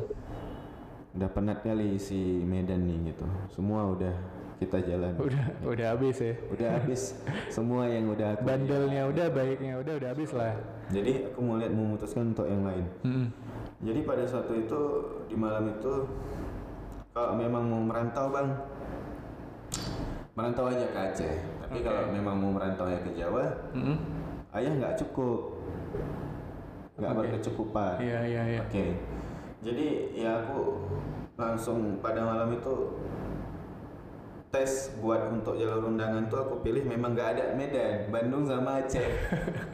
Udah 1.17 1.29
penat 1.33 1.65
kali 1.65 1.97
si 1.97 2.45
Medan 2.45 2.85
nih 2.85 3.09
gitu. 3.09 3.25
Semua 3.49 3.89
udah 3.89 4.13
kita 4.61 4.77
jalan. 4.85 5.17
Udah 5.17 5.45
udah 5.65 5.87
habis 5.97 6.21
ya. 6.21 6.37
Udah 6.53 6.69
habis 6.77 7.01
semua 7.49 7.89
yang 7.89 8.13
udah 8.13 8.37
aku 8.37 8.45
Bandelnya 8.45 9.09
udah, 9.09 9.25
baiknya 9.33 9.81
udah, 9.81 9.93
udah 9.97 10.09
habis 10.13 10.29
lah. 10.37 10.53
Jadi 10.93 11.33
aku 11.33 11.39
mau 11.41 11.57
lihat 11.57 11.73
memutuskan 11.73 12.37
untuk 12.37 12.45
yang 12.45 12.61
lain. 12.61 12.85
Hmm. 13.01 13.27
Jadi 13.81 13.99
pada 14.05 14.29
suatu 14.29 14.53
itu 14.61 14.81
di 15.25 15.33
malam 15.33 15.73
itu 15.73 15.93
kalau 17.17 17.33
memang 17.33 17.65
mau 17.65 17.81
merantau 17.81 18.29
bang, 18.29 18.49
merantau 20.37 20.69
aja 20.69 20.85
ke 20.85 20.97
Aceh. 21.01 21.35
Tapi 21.65 21.81
kalau 21.81 22.13
memang 22.13 22.37
mau 22.37 22.53
merantau 22.53 22.85
ya 22.85 23.01
ke 23.01 23.09
Jawa, 23.17 23.73
Hmm. 23.73 23.97
ayah 24.53 24.69
nggak 24.69 25.01
cukup, 25.01 25.65
nggak 27.01 27.09
Oke. 27.09 27.19
berkecukupan. 27.25 27.93
Iya 28.05 28.19
iya 28.21 28.41
iya. 28.53 28.61
Oke. 28.69 28.85
Jadi 29.61 29.87
ya 30.13 30.45
aku 30.45 30.85
langsung 31.33 31.97
pada 31.99 32.21
malam 32.21 32.53
itu 32.53 32.73
tes 34.47 34.95
buat 35.03 35.27
untuk 35.27 35.59
jalur 35.59 35.91
undangan 35.91 36.31
tuh 36.31 36.39
aku 36.39 36.53
pilih 36.63 36.87
memang 36.87 37.11
nggak 37.11 37.29
ada 37.35 37.43
Medan, 37.53 38.07
Bandung 38.07 38.47
sama 38.47 38.79
Aceh. 38.79 39.03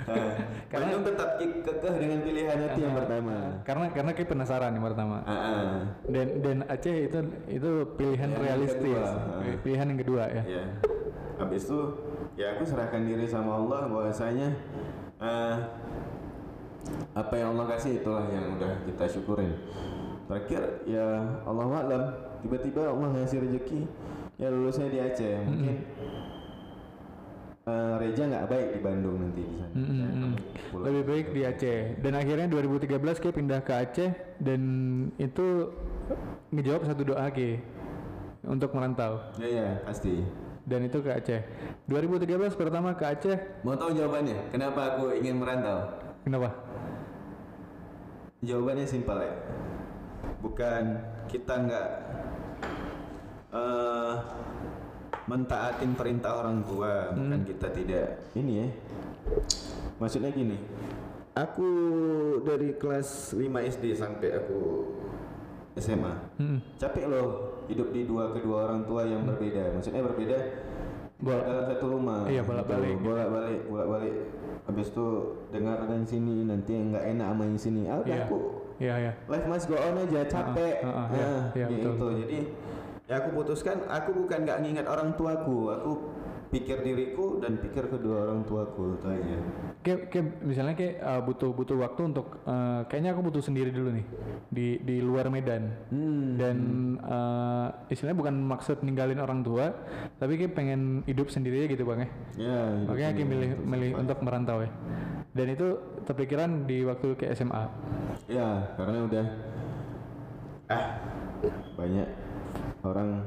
Nah, 0.04 0.36
Karena- 0.68 0.92
Bandung 1.00 1.04
tetap 1.08 1.30
kekeh 1.40 1.96
dengan 1.96 2.20
pilihan 2.25 2.58
itu 2.60 2.80
yang 2.84 2.96
pertama. 2.98 3.36
Karena 3.63 3.86
karena 3.96 4.12
kayak 4.12 4.30
penasaran 4.36 4.75
yang 4.75 4.84
pertama. 4.84 5.18
Ah, 5.24 5.32
ah. 5.32 5.72
Dan 6.10 6.28
dan 6.44 6.58
Aceh 6.68 6.96
itu 7.08 7.18
itu 7.48 7.70
pilihan 7.96 8.30
Yang 8.34 8.42
realistis. 8.44 8.82
kedua, 8.82 9.40
ah. 9.40 9.56
Pilihan 9.63 9.86
yang 9.94 10.00
kedua 10.04 10.24
ya. 10.28 10.44
Ya. 10.44 10.63
Habis 11.40 11.62
itu 11.70 11.80
ya 12.36 12.58
aku 12.58 12.63
serahkan 12.68 13.06
diri 13.08 13.24
sama 13.24 13.62
Allah 13.62 13.88
bahwasanya 13.88 14.50
eh, 15.22 15.56
apa 17.13 17.34
yang 17.36 17.56
Allah 17.56 17.66
kasih 17.74 18.00
itulah 18.00 18.25
yang 18.28 18.58
udah 18.58 18.72
kita 18.86 19.06
syukurin. 19.08 19.54
Terakhir 20.25 20.62
ya 20.84 21.06
Allah 21.44 21.66
alam 21.70 22.04
tiba-tiba 22.42 22.88
Allah 22.88 23.08
ngasih 23.13 23.44
rezeki 23.44 23.82
ya 24.36 24.48
lulusnya 24.50 24.88
di 24.88 24.98
Aceh 24.98 25.36
mungkin 25.46 25.78
eh, 27.63 27.94
Reja 28.00 28.24
nggak 28.25 28.48
baik 28.50 28.68
di 28.74 28.80
Bandung 28.82 29.18
nanti 29.20 29.42
di 29.42 29.56
sana. 29.56 29.72
Mm, 29.72 29.84
mm, 29.84 30.00
Ya, 30.00 30.08
mm. 30.10 30.34
pulang. 30.72 30.84
Lebih 30.90 31.04
baik 31.06 31.25
di 31.32 31.42
Aceh. 31.44 31.80
Dan 32.00 32.13
akhirnya 32.13 32.48
2013 32.50 33.20
kayak 33.20 33.36
pindah 33.36 33.62
ke 33.62 33.74
Aceh 33.74 34.10
dan 34.40 34.62
itu 35.16 35.48
ngejawab 36.52 36.82
satu 36.84 37.02
doa 37.06 37.28
ke 37.32 37.60
untuk 38.44 38.75
merantau 38.75 39.24
Ya 39.40 39.48
ya 39.48 39.68
pasti. 39.88 40.20
dan 40.63 40.84
itu 40.84 41.00
ke 41.00 41.12
Aceh. 41.12 41.42
2013 41.88 42.56
pertama 42.56 42.96
ke 42.96 43.04
Aceh. 43.06 43.38
Mau 43.63 43.75
tahu 43.75 43.92
jawabannya? 43.92 44.52
Kenapa 44.52 44.96
aku 44.96 45.16
ingin 45.16 45.40
merantau? 45.40 46.02
Kenapa? 46.24 46.50
Jawabannya 48.44 48.88
simpel 48.88 49.20
ya. 49.20 49.36
Bukan 50.39 50.84
kita 51.27 51.53
nggak 51.68 51.88
eh 53.53 54.15
mentaatin 55.24 55.96
perintah 55.96 56.36
orang 56.44 56.63
tua, 56.68 57.15
bukan 57.15 57.48
kita 57.48 57.68
tidak 57.72 58.08
ini 58.36 58.53
ya. 58.60 58.68
Maksudnya 60.00 60.32
gini. 60.36 60.60
Aku 61.34 61.65
dari 62.46 62.77
kelas 62.77 63.34
5 63.34 63.42
SD 63.65 63.98
sampai 63.98 64.38
aku 64.38 64.86
SMA. 65.80 66.13
Hmm. 66.38 66.60
Capek 66.77 67.10
loh 67.10 67.30
hidup 67.65 67.89
di 67.89 68.06
dua 68.06 68.30
kedua 68.30 68.70
orang 68.70 68.86
tua 68.86 69.01
yang 69.08 69.25
berbeda. 69.25 69.74
Maksudnya 69.74 70.06
berbeda 70.06 70.38
Bolak- 71.24 71.46
dalam 71.48 71.65
satu 71.65 71.86
rumah. 71.88 72.20
Iya, 72.27 72.42
bolak-balik. 72.44 72.94
Gitu. 72.94 73.06
Bolak-balik, 73.08 73.60
bolak-balik. 73.65 74.13
Habis 74.63 74.88
itu 74.92 75.08
dengar 75.50 75.77
yang 75.86 76.03
sini 76.03 76.34
nanti 76.44 76.72
yang 76.72 76.86
nggak 76.92 77.06
enak 77.10 77.27
sama 77.32 77.44
yang 77.44 77.60
sini. 77.60 77.82
Ah, 77.88 77.98
udah 77.98 78.12
Iya. 78.12 78.25
aku 78.25 78.38
Iya 78.75 78.96
ya. 79.00 79.12
life 79.27 79.48
must 79.48 79.65
go 79.68 79.75
on 79.75 79.96
aja 79.98 80.22
capek. 80.25 80.75
Ah, 80.82 80.88
ah, 80.88 80.92
ah, 80.92 81.06
Nah, 81.08 81.15
iya, 81.15 81.24
iya, 81.24 81.44
kayak 81.53 81.68
betul, 81.72 81.92
gitu. 81.94 82.08
Jadi 82.20 82.39
ya 83.03 83.15
aku 83.20 83.30
putuskan 83.34 83.77
aku 83.86 84.10
bukan 84.15 84.39
nggak 84.44 84.58
ngingat 84.60 84.86
orang 84.86 85.10
tuaku, 85.13 85.60
aku 85.70 85.92
pikir 86.53 86.86
diriku 86.86 87.41
dan 87.41 87.57
pikir 87.57 87.89
kedua 87.89 88.29
orang 88.29 88.45
tuaku 88.45 89.01
itu 89.01 89.07
aja. 89.10 89.38
Kayak, 89.81 90.00
kayak 90.13 90.25
misalnya 90.45 90.75
kayak 90.77 90.95
uh, 91.01 91.22
butuh 91.25 91.50
butuh 91.50 91.77
waktu 91.81 92.01
untuk 92.13 92.38
uh, 92.45 92.86
kayaknya 92.86 93.17
aku 93.17 93.22
butuh 93.25 93.41
sendiri 93.41 93.74
dulu 93.74 93.89
nih 93.98 94.05
di 94.53 94.67
di 94.86 94.95
luar 95.01 95.33
Medan. 95.33 95.74
Hmm. 95.89 96.38
Dan 96.38 96.57
uh, 97.01 97.74
istilahnya 97.89 98.17
bukan 98.22 98.36
maksud 98.45 98.86
ninggalin 98.86 99.17
orang 99.17 99.41
tua, 99.41 99.74
tapi 100.22 100.38
kayak 100.38 100.53
pengen 100.53 101.01
hidup 101.10 101.33
sendiri 101.33 101.65
gitu 101.65 101.89
bang 101.89 102.05
ya. 102.05 102.10
Ya, 102.38 102.60
Makanya 102.86 103.12
kayak 103.17 103.29
milih 103.33 103.50
untuk 103.57 103.65
milih 103.74 103.91
untuk 103.98 104.17
merantau 104.22 104.57
ya. 104.62 104.69
Dan 105.33 105.48
itu 105.57 105.67
terpikiran 106.05 106.69
di 106.69 106.86
waktu 106.86 107.17
ke 107.17 107.25
SMA. 107.33 107.65
Ya, 108.29 108.69
karena 108.77 109.10
udah 109.10 109.25
ah 110.69 110.86
banyak 111.75 112.07
orang 112.86 113.25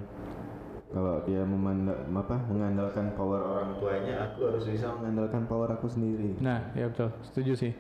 dia 1.27 1.43
memandang 1.43 2.07
apa 2.15 2.39
mengandalkan 2.47 3.11
power 3.19 3.43
orang 3.43 3.71
tuanya, 3.83 4.31
aku 4.31 4.47
harus 4.49 4.65
bisa 4.65 4.95
mengandalkan 4.95 5.45
power 5.51 5.69
aku 5.75 5.91
sendiri. 5.91 6.39
Nah, 6.39 6.71
ya 6.73 6.87
betul, 6.87 7.11
setuju 7.27 7.53
sih. 7.59 7.73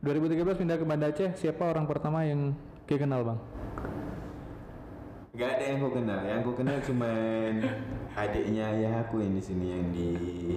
2013 0.00 0.56
pindah 0.56 0.76
ke 0.80 0.86
Banda 0.88 1.12
Aceh, 1.12 1.36
siapa 1.36 1.68
orang 1.68 1.84
pertama 1.84 2.24
yang 2.24 2.56
kayak 2.88 3.04
kenal 3.04 3.20
bang? 3.22 3.38
Gak 5.38 5.50
ada 5.54 5.64
yang 5.70 5.78
aku 5.78 5.90
kenal, 6.02 6.20
yang 6.26 6.38
aku 6.42 6.52
kenal 6.58 6.76
cuman 6.82 7.52
adiknya 8.18 8.64
ayah 8.74 8.92
aku 9.06 9.22
yang 9.22 9.38
di 9.38 9.42
sini 9.44 9.66
yang 9.70 9.86
di 9.94 10.08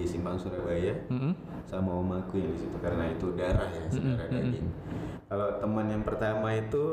Simpang 0.02 0.34
Surabaya 0.34 0.90
Mm-mm. 1.06 1.30
sama 1.62 1.94
om 1.94 2.10
aku 2.10 2.42
yang 2.42 2.50
di 2.50 2.58
situ 2.66 2.76
karena 2.82 3.06
itu 3.14 3.30
darah 3.38 3.70
ya, 3.70 3.86
saudara 3.86 4.26
daging. 4.26 4.66
Kalau 5.30 5.48
teman 5.62 5.86
yang 5.86 6.02
pertama 6.02 6.48
itu 6.50 6.84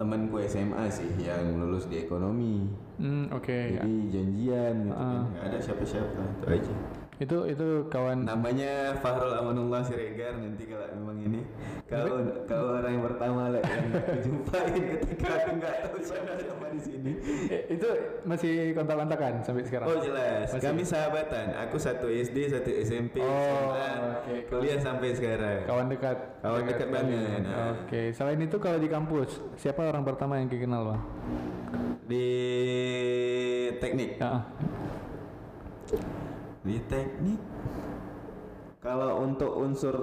temanku 0.00 0.40
SMA 0.48 0.88
sih 0.88 1.12
yang 1.20 1.60
lulus 1.60 1.84
di 1.84 2.00
ekonomi. 2.00 2.64
Hmm, 2.96 3.28
oke. 3.28 3.52
Jadi 3.76 4.08
janjian 4.08 4.88
gitu 4.88 4.96
kan, 4.96 5.12
Ah. 5.12 5.24
nggak 5.28 5.44
ada 5.52 5.58
siapa-siapa 5.60 6.20
itu 6.40 6.46
aja. 6.48 6.74
Itu 7.20 7.44
itu 7.44 7.84
kawan 7.92 8.24
Namanya 8.24 8.96
Fahrul 9.04 9.36
Amanullah 9.36 9.84
Siregar 9.84 10.40
nanti 10.40 10.64
kalau 10.64 10.88
memang 10.96 11.20
ini 11.20 11.40
kau 11.84 12.16
kau 12.48 12.80
orang 12.80 12.96
yang 12.96 13.04
pertama 13.04 13.52
lah 13.52 13.60
yang 13.60 13.92
aku 13.92 14.14
jumpain 14.24 14.72
ketika 14.72 15.28
aku 15.36 15.50
nggak 15.60 15.74
tahu 15.84 15.98
siapa 16.00 16.32
siapa 16.40 16.66
di 16.72 16.80
sini. 16.80 17.12
Eh, 17.50 17.62
itu 17.76 17.88
masih 18.24 18.72
kontak-kontakan 18.72 19.32
sampai 19.44 19.62
sekarang. 19.68 19.86
Oh 19.90 19.98
jelas, 20.00 20.48
Masih. 20.48 20.64
kami 20.64 20.82
sahabatan. 20.86 21.46
Aku 21.68 21.76
satu 21.76 22.06
SD, 22.08 22.48
satu 22.48 22.70
SMP, 22.72 23.20
Oh, 23.20 23.74
SMA, 23.74 23.90
oke. 24.16 24.34
kuliah 24.48 24.78
sampai 24.80 25.12
sekarang. 25.12 25.66
Kawan 25.66 25.86
dekat. 25.90 26.16
Kawan 26.40 26.62
dekat 26.64 26.88
banget, 26.88 27.42
nah. 27.44 27.74
Oke. 27.74 28.02
Selain 28.14 28.38
itu 28.38 28.56
kalau 28.56 28.78
di 28.78 28.88
kampus, 28.88 29.42
siapa 29.58 29.82
orang 29.84 30.06
pertama 30.06 30.38
yang 30.38 30.48
kenal 30.48 30.94
bang? 30.94 31.02
Di 32.06 32.26
teknik, 33.76 34.16
Ya, 34.16 35.98
di 36.60 36.76
teknik 36.84 37.40
Kalau 38.80 39.20
untuk 39.20 39.52
unsur 39.56 39.94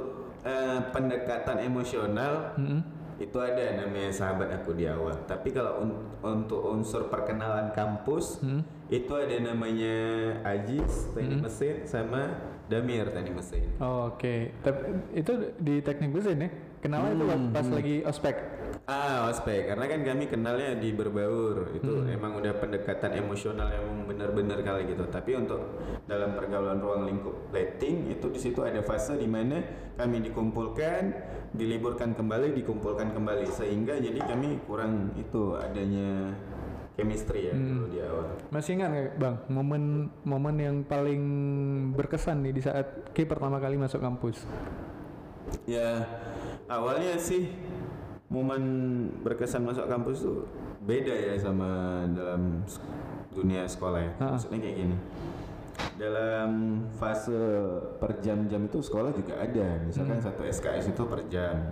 eh, 0.41 0.79
pendekatan 0.93 1.57
emosional 1.59 2.53
Mm-mm. 2.53 2.81
itu 3.17 3.33
ada 3.35 3.73
namanya 3.75 4.13
sahabat 4.13 4.53
aku 4.53 4.77
di 4.77 4.85
awal. 4.85 5.17
Tapi 5.25 5.49
kalau 5.49 5.81
un- 5.81 5.97
untuk 6.21 6.61
unsur 6.61 7.09
perkenalan 7.09 7.73
kampus 7.73 8.37
Hmm. 8.39 8.61
itu 8.87 9.09
ada 9.11 9.33
namanya 9.41 9.97
Ajis 10.45 11.09
teknik 11.11 11.41
mesin 11.41 11.75
sama 11.83 12.37
Damir 12.67 13.09
teknik 13.09 13.33
mesin. 13.33 13.63
Oh, 13.79 14.11
Oke, 14.11 14.51
tapi 14.59 14.91
itu 15.15 15.31
di 15.57 15.79
teknik 15.79 16.11
mesin 16.13 16.37
ya? 16.37 16.49
Kenalnya 16.77 17.15
itu 17.15 17.25
pas 17.49 17.65
lagi 17.65 17.95
ospek. 18.03 18.35
Ah, 18.87 19.27
ospek. 19.27 19.67
Karena 19.67 19.83
kan 19.83 19.99
kami 19.99 20.31
kenalnya 20.31 20.71
di 20.79 20.95
berbaur. 20.95 21.75
Itu 21.75 22.07
emang 22.07 22.39
udah 22.39 22.55
pendekatan 22.55 23.19
emosional 23.19 23.67
yang 23.67 24.07
benar-benar 24.07 24.63
kali 24.63 24.87
gitu. 24.95 25.03
Tapi 25.11 25.35
untuk 25.35 25.59
dalam 26.07 26.39
pergaulan 26.39 26.79
ruang 26.79 27.03
lingkup 27.03 27.51
plating 27.51 28.07
itu 28.07 28.31
di 28.31 28.39
situ 28.39 28.63
ada 28.63 28.79
fase 28.79 29.19
di 29.19 29.27
mana 29.27 29.59
kami 29.99 30.23
dikumpulkan, 30.31 31.03
diliburkan 31.51 32.15
kembali, 32.15 32.55
dikumpulkan 32.55 33.11
kembali 33.11 33.51
sehingga 33.51 33.99
jadi 33.99 34.23
kami 34.23 34.63
kurang 34.63 35.11
itu 35.19 35.59
adanya 35.59 36.31
chemistry 36.95 37.51
ya 37.51 37.55
dulu 37.59 37.91
di 37.91 37.99
awal. 37.99 38.39
Masih 38.55 38.71
ingat 38.79 38.89
nggak 38.89 39.09
bang 39.19 39.35
momen-momen 39.51 40.55
yang 40.63 40.77
paling 40.87 41.23
berkesan 41.91 42.39
nih 42.39 42.55
di 42.55 42.61
saat 42.63 43.11
Ki 43.11 43.27
pertama 43.27 43.59
kali 43.59 43.75
masuk 43.75 43.99
kampus? 43.99 44.47
Ya 45.67 46.07
awalnya 46.71 47.19
sih 47.19 47.51
momen 48.27 48.63
berkesan 49.23 49.63
masuk 49.63 49.87
kampus 49.87 50.27
tuh 50.27 50.43
beda 50.83 51.15
ya 51.15 51.33
sama 51.39 52.03
dalam 52.11 52.63
dunia 53.31 53.63
sekolah 53.63 53.99
ya. 54.03 54.11
Ha-ha. 54.19 54.35
Maksudnya 54.35 54.59
kayak 54.59 54.77
gini. 54.83 54.97
Dalam 55.97 56.49
fase 56.97 57.37
per 58.01 58.17
jam-jam 58.21 58.65
itu 58.65 58.81
sekolah 58.81 59.13
juga 59.13 59.37
ada. 59.37 59.67
Misalkan 59.85 60.17
satu 60.19 60.41
SKS 60.45 60.91
itu 60.91 61.03
per 61.05 61.21
jam. 61.29 61.71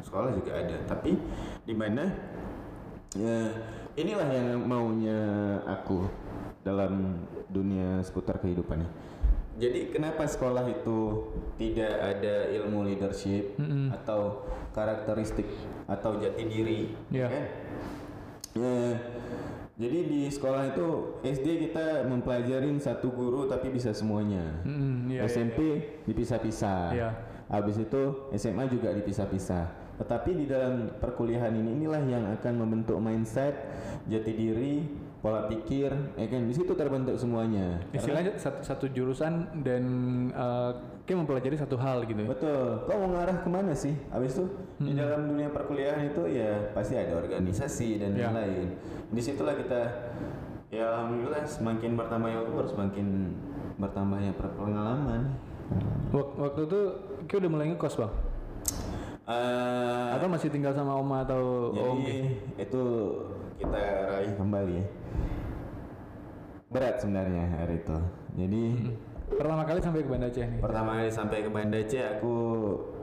Sekolah 0.00 0.32
juga 0.32 0.56
ada. 0.56 0.76
Tapi 0.88 1.14
di 1.62 1.74
mana 1.76 2.08
ya, 3.12 3.52
inilah 3.96 4.28
yang 4.32 4.64
maunya 4.64 5.20
aku 5.68 6.08
dalam 6.64 7.22
dunia 7.52 8.00
seputar 8.00 8.40
kehidupan 8.40 8.82
ya. 8.82 8.90
Jadi 9.52 9.92
kenapa 9.92 10.24
sekolah 10.24 10.64
itu 10.64 11.28
tidak 11.60 11.92
ada 11.92 12.48
ilmu 12.50 12.88
leadership 12.88 13.52
Mm-mm. 13.60 13.92
atau 13.92 14.48
karakteristik 14.72 15.44
atau 15.84 16.16
jati 16.16 16.42
diri, 16.48 16.80
Iya. 17.12 17.28
kan? 17.28 17.44
Ya, 18.52 18.76
jadi 19.76 19.98
di 20.08 20.20
sekolah 20.28 20.72
itu 20.72 20.88
SD 21.24 21.68
kita 21.68 22.04
mempelajarin 22.04 22.76
satu 22.76 23.12
guru 23.12 23.48
tapi 23.48 23.72
bisa 23.72 23.92
semuanya. 23.92 24.60
Mm, 24.64 25.08
iya, 25.08 25.24
iya, 25.24 25.28
SMP 25.28 25.58
dipisah-pisah. 26.04 26.82
Iya. 26.92 27.10
Habis 27.48 27.76
itu 27.80 28.02
SMA 28.32 28.68
juga 28.68 28.92
dipisah-pisah. 28.92 29.64
Tetapi 30.00 30.30
di 30.32 30.44
dalam 30.48 30.88
perkuliahan 30.96 31.52
ini 31.52 31.76
inilah 31.76 32.02
yang 32.08 32.24
akan 32.32 32.54
membentuk 32.56 32.96
mindset, 33.00 33.52
jati 34.08 34.32
diri, 34.32 34.84
pola 35.22 35.46
pikir, 35.46 35.86
ya 36.12 36.26
kan 36.26 36.42
di 36.42 36.50
situ 36.50 36.74
terbentuk 36.74 37.14
semuanya. 37.14 37.78
Istilahnya 37.90 38.34
satu, 38.34 38.58
satu 38.60 38.84
jurusan 38.88 39.62
dan 39.62 39.82
eh, 40.28 40.70
Ki 41.02 41.14
mempelajari 41.14 41.54
satu 41.54 41.74
hal 41.76 42.02
gitu. 42.04 42.18
ya? 42.20 42.28
Betul. 42.28 42.82
Kau 42.84 42.96
mau 42.96 43.10
ngarah 43.10 43.38
ke 43.38 43.48
mana 43.48 43.70
sih? 43.72 43.94
Habis 44.08 44.34
itu 44.34 44.44
Hmm. 44.76 44.86
di 44.86 44.92
dalam 44.92 45.26
dunia 45.28 45.46
perkuliahan 45.48 46.02
itu 46.04 46.22
ya 46.28 46.70
pasti 46.70 46.94
ada 46.94 47.14
organisasi 47.16 47.88
dan 47.98 48.10
Ya. 48.12 48.28
lain-lain. 48.28 48.74
Di 49.08 49.20
situlah 49.20 49.54
kita 49.54 49.80
ya 50.68 50.90
alhamdulillah 50.92 51.42
semakin 51.44 51.94
bertambahnya 51.94 52.42
umur 52.42 52.66
semakin 52.66 53.06
bertambahnya 53.76 54.30
pengalaman. 54.34 55.38
Wak- 56.10 56.34
Waktu 56.36 56.60
itu 56.66 56.80
Ki 57.24 57.34
udah 57.36 57.46
mulai 57.48 57.66
ngekos 57.68 57.94
bang? 57.96 58.12
Eh, 59.22 60.08
Atau 60.12 60.26
masih 60.26 60.50
tinggal 60.50 60.72
sama 60.72 60.94
oma 60.94 61.22
atau 61.22 61.70
om? 61.70 62.02
jadi 62.02 62.31
itu 62.62 62.82
kita 63.58 63.82
raih 64.10 64.34
kembali 64.34 64.74
ya. 64.78 64.86
Berat 66.72 66.94
sebenarnya 66.98 67.44
hari 67.58 67.84
itu. 67.84 67.98
Jadi 68.38 68.62
Pertama 69.32 69.64
kali 69.64 69.80
sampai 69.80 70.04
ke 70.04 70.08
Banda 70.12 70.28
Aceh 70.28 70.44
nih. 70.44 70.60
pertama 70.60 70.90
kali 71.00 71.08
sampai 71.08 71.38
ke 71.40 71.48
Banda 71.48 71.78
Aceh 71.80 72.04
aku 72.04 72.36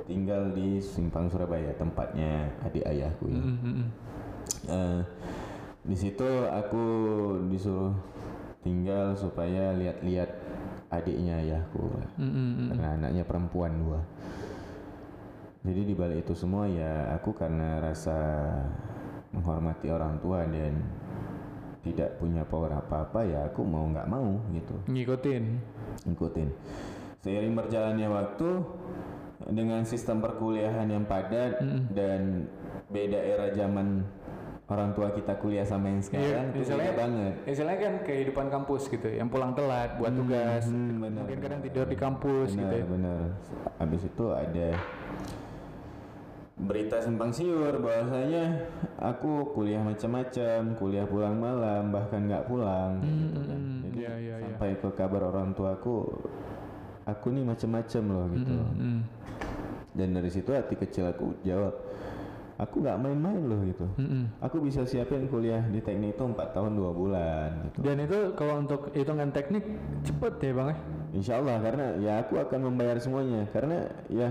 tinggal 0.05 0.53
di 0.53 0.77
Simpang 0.77 1.25
Surabaya 1.25 1.73
tempatnya 1.73 2.53
adik 2.61 2.85
ayahku 2.85 3.33
ya. 3.33 3.41
Mm, 3.41 3.57
mm, 3.57 3.73
mm. 3.73 3.87
Eh, 4.69 5.01
di 5.89 5.95
situ 5.97 6.29
aku 6.45 6.85
disuruh 7.49 7.97
tinggal 8.61 9.17
supaya 9.17 9.73
lihat-lihat 9.73 10.29
adiknya 10.93 11.41
ayahku 11.41 11.89
Mm, 12.17 12.29
mm, 12.29 12.29
mm. 12.29 12.67
karena 12.73 12.87
anaknya 12.93 13.23
perempuan 13.25 13.73
dua 13.81 13.99
jadi 15.65 15.81
di 15.81 15.93
balik 15.97 16.27
itu 16.27 16.33
semua 16.37 16.69
ya 16.69 17.13
aku 17.15 17.33
karena 17.33 17.81
rasa 17.81 18.17
menghormati 19.31 19.87
orang 19.87 20.17
tua 20.19 20.43
dan 20.43 20.73
tidak 21.79 22.17
punya 22.17 22.43
power 22.43 22.75
apa-apa 22.75 23.23
ya 23.23 23.39
aku 23.45 23.61
mau 23.61 23.87
nggak 23.87 24.05
mau 24.05 24.35
gitu 24.51 24.75
Ngikutin. 24.85 25.43
ikutin 26.05 26.49
seiring 27.19 27.53
berjalannya 27.53 28.07
waktu 28.07 28.49
dengan 29.49 29.81
sistem 29.83 30.19
perkuliahan 30.19 30.85
yang 30.85 31.03
padat 31.03 31.59
dan 31.89 32.47
beda 32.87 33.15
era 33.17 33.47
zaman 33.49 34.03
orang 34.65 34.93
tua 34.93 35.09
kita 35.09 35.33
kuliah 35.35 35.63
sama 35.63 35.89
yang 35.89 35.97
sekarang 35.99 36.51
tuh 36.51 36.61
istilahnya- 36.61 36.93
beda 36.93 37.01
banget 37.01 37.33
Istilahnya 37.43 37.79
kan 37.81 37.93
kehidupan 38.03 38.47
kampus 38.49 38.81
gitu, 38.85 39.09
yang 39.09 39.25
pulang 39.25 39.51
telat 39.51 39.97
buat 39.97 40.13
tugas, 40.13 40.69
Hmm, 40.69 41.01
benar, 41.01 41.25
mungkin 41.25 41.39
kadang 41.39 41.57
benar. 41.57 41.67
tidur 41.73 41.85
di 41.87 41.97
kampus 41.97 42.49
gitu. 42.51 42.61
benar 42.61 42.77
ya. 42.77 42.85
benar 42.85 43.21
habis 43.77 44.01
itu 44.03 44.25
ada 44.29 44.67
berita 46.59 46.99
simpang 46.99 47.31
siur 47.31 47.71
bahwasanya 47.79 48.67
aku 48.99 49.55
kuliah 49.55 49.79
macam-macam 49.79 50.75
kuliah 50.75 51.07
pulang 51.07 51.39
malam 51.39 51.87
bahkan 51.87 52.27
nggak 52.27 52.51
pulang 52.51 52.99
gitu 52.99 53.39
kan. 53.47 53.59
Hmm, 53.59 53.79
jadi 53.87 53.95
iya, 53.95 54.13
iya, 54.19 54.35
iya. 54.43 54.45
sampai 54.51 54.75
ke 54.75 54.89
kabar 54.99 55.21
orang 55.31 55.55
tuaku 55.55 56.03
aku 57.07 57.27
nih 57.31 57.43
macam-macam 57.47 58.03
loh 58.11 58.25
gitu 58.35 58.53
Mm, 58.75 58.99
dan 59.95 60.09
dari 60.13 60.29
situ 60.29 60.51
hati 60.51 60.75
kecil 60.75 61.09
aku 61.09 61.31
jawab 61.47 61.73
aku 62.59 62.83
nggak 62.83 62.99
main-main 62.99 63.39
loh 63.39 63.61
gitu 63.63 63.87
mm, 63.95 64.03
mm. 64.03 64.23
aku 64.43 64.57
bisa 64.59 64.83
siapin 64.83 65.31
kuliah 65.31 65.63
di 65.71 65.79
teknik 65.79 66.19
itu 66.19 66.23
4 66.27 66.35
tahun 66.51 66.75
dua 66.75 66.91
bulan 66.91 67.49
gitu 67.71 67.87
Dan 67.87 68.03
itu 68.03 68.19
kalau 68.35 68.59
untuk 68.59 68.91
hitungan 68.91 69.31
teknik 69.31 69.63
cepet 70.03 70.33
ya 70.43 70.51
bang 70.51 70.67
ya? 70.75 70.77
Insya 71.09 71.33
Allah 71.39 71.57
karena 71.63 71.85
ya 72.03 72.13
aku 72.19 72.35
akan 72.37 72.59
membayar 72.67 72.99
semuanya 72.99 73.47
karena 73.55 73.87
ya 74.11 74.29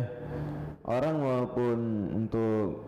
orang 0.84 1.16
walaupun 1.18 1.78
untuk 2.14 2.86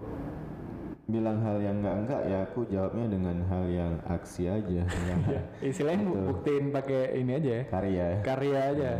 bilang 1.06 1.42
hal 1.42 1.58
yang 1.58 1.82
enggak 1.82 1.96
enggak 1.98 2.22
ya 2.22 2.38
aku 2.44 2.62
jawabnya 2.66 3.06
dengan 3.08 3.36
hal 3.44 3.66
yang 3.66 3.98
aksi 4.06 4.46
aja. 4.46 4.86
Yang 5.10 5.20
Istilahnya 5.60 6.06
bu- 6.06 6.22
buktiin 6.30 6.70
pakai 6.70 7.18
ini 7.18 7.34
aja 7.34 7.50
ya, 7.50 7.62
karya. 7.66 8.06
Karya 8.22 8.58
aja. 8.70 8.90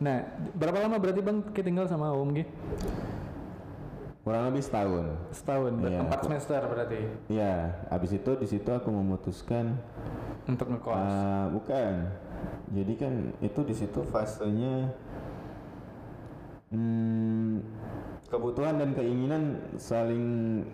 Nah, 0.00 0.16
berapa 0.56 0.80
lama 0.80 0.96
berarti 0.96 1.20
bang 1.20 1.44
Ki 1.52 1.60
tinggal 1.60 1.84
sama 1.84 2.08
Om 2.10 2.32
Ki? 2.32 2.44
kurang 4.18 4.44
lebih 4.44 4.60
setahun. 4.60 5.08
Setahun, 5.32 5.72
Iya, 5.80 6.04
empat 6.04 6.20
aku- 6.20 6.26
semester 6.28 6.60
berarti. 6.62 7.00
Ya 7.32 7.52
habis 7.88 8.12
itu 8.12 8.30
di 8.34 8.44
situ 8.44 8.68
aku 8.68 8.88
memutuskan 8.88 9.72
untuk 10.44 10.68
ngekos. 10.68 11.00
ah, 11.00 11.48
bukan. 11.48 12.12
Jadi 12.68 12.92
kan 12.96 13.12
itu 13.40 13.60
di 13.62 13.72
situ 13.72 14.04
fasenya 14.04 14.92
hmm, 16.68 17.56
kebutuhan 18.38 18.78
dan 18.78 18.94
keinginan 18.94 19.42
saling 19.76 20.24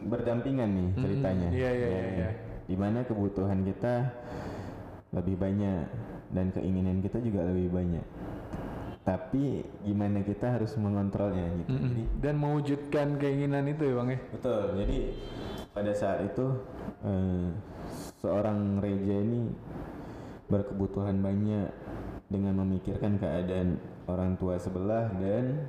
berdampingan 0.07 0.69
nih 0.69 0.89
ceritanya 1.01 1.49
iya, 1.51 1.71
iya, 1.73 1.87
Ya, 1.89 1.89
iya, 1.89 2.07
iya. 2.13 2.31
di 2.69 2.77
mana 2.77 3.01
kebutuhan 3.03 3.65
kita 3.65 4.13
lebih 5.17 5.41
banyak 5.41 5.89
dan 6.35 6.53
keinginan 6.53 7.01
kita 7.01 7.19
juga 7.25 7.41
lebih 7.49 7.73
banyak 7.73 8.05
tapi 9.05 9.61
gimana 9.85 10.25
kita 10.25 10.57
harus 10.57 10.73
mengontrolnya 10.81 11.45
gitu 11.61 11.77
Mm-mm. 11.77 11.89
jadi 11.93 12.05
Dan 12.25 12.35
mewujudkan 12.41 13.07
keinginan 13.21 13.65
itu 13.69 13.83
ya 13.85 13.95
bang 14.01 14.09
ya? 14.17 14.21
betul 14.33 14.63
jadi 14.81 14.99
pada 15.77 15.93
saat 15.93 16.19
itu 16.25 16.47
eh, 17.05 17.49
seorang 18.21 18.81
reja 18.81 19.17
ini 19.21 19.53
berkebutuhan 20.49 21.21
banyak 21.21 21.69
dengan 22.33 22.65
memikirkan 22.65 23.21
keadaan 23.21 23.77
orang 24.09 24.37
tua 24.41 24.57
sebelah 24.57 25.13
dan 25.21 25.69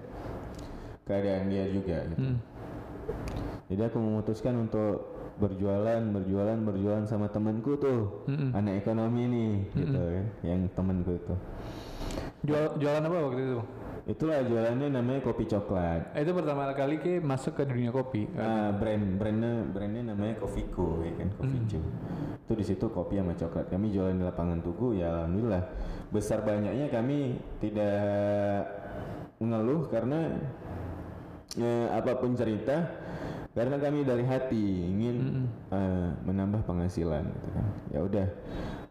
keadaan 1.06 1.48
dia 1.48 1.70
juga 1.70 2.02
gitu. 2.12 2.22
Hmm. 2.34 2.38
Jadi 3.70 3.82
aku 3.82 3.98
memutuskan 3.98 4.54
untuk 4.65 5.13
berjualan, 5.36 6.02
berjualan, 6.15 6.58
berjualan 6.58 7.04
sama 7.06 7.28
temanku 7.28 7.76
tuh, 7.76 8.24
Mm-mm. 8.30 8.56
anak 8.56 8.80
ekonomi 8.86 9.24
nih, 9.28 9.54
gitu 9.76 10.00
kan, 10.00 10.26
yang 10.48 10.60
temanku 10.72 11.12
itu. 11.18 11.36
Jual, 12.46 12.65
jualan 12.80 13.04
apa 13.04 13.18
waktu 13.20 13.41
itu? 13.44 13.60
Itulah 14.06 14.46
jualannya 14.46 14.88
namanya 14.94 15.26
kopi 15.26 15.50
coklat. 15.50 16.13
Eh, 16.13 16.22
itu 16.22 16.30
pertama 16.30 16.70
kali 16.78 17.02
Ki 17.02 17.18
masuk 17.18 17.58
ke 17.58 17.65
dunia 17.65 17.89
kopi. 17.89 18.30
kan? 18.38 18.46
Ah, 18.46 18.70
brand 18.70 19.18
brandnya 19.18 19.65
brandnya 19.65 20.13
namanya 20.13 20.38
Kofico 20.38 21.02
ya 21.02 21.10
kan 21.18 21.34
Kofico. 21.34 21.82
Itu 22.46 22.54
di 22.54 22.62
situ 22.62 22.86
kopi 22.94 23.18
sama 23.18 23.34
coklat. 23.34 23.65
Kami 23.74 23.89
jualan 23.89 24.13
di 24.13 24.22
lapangan 24.22 24.62
Tugu 24.62 24.94
ya 24.94 25.10
alhamdulillah. 25.10 25.63
Besar 26.13 26.46
banyaknya 26.46 26.86
kami 26.94 27.41
tidak 27.58 27.98
mengeluh 29.41 29.89
karena 29.89 30.38
eh, 31.58 31.88
apa 31.93 32.17
pun 32.17 32.34
cerita 32.34 32.89
karena 33.55 33.79
kami 33.79 34.03
dari 34.03 34.25
hati 34.27 34.65
ingin 34.91 35.47
eh, 35.71 36.10
menambah 36.27 36.67
penghasilan 36.67 37.23
gitu 37.23 37.49
kan. 37.55 37.67
Ya 37.95 37.99
udah 38.03 38.27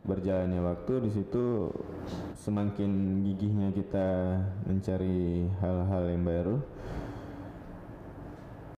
berjalannya 0.05 0.61
waktu 0.61 1.09
di 1.09 1.11
situ 1.17 1.73
semakin 2.45 3.25
gigihnya 3.25 3.73
kita 3.73 4.09
mencari 4.69 5.49
hal-hal 5.65 6.05
yang 6.13 6.25
baru 6.29 6.57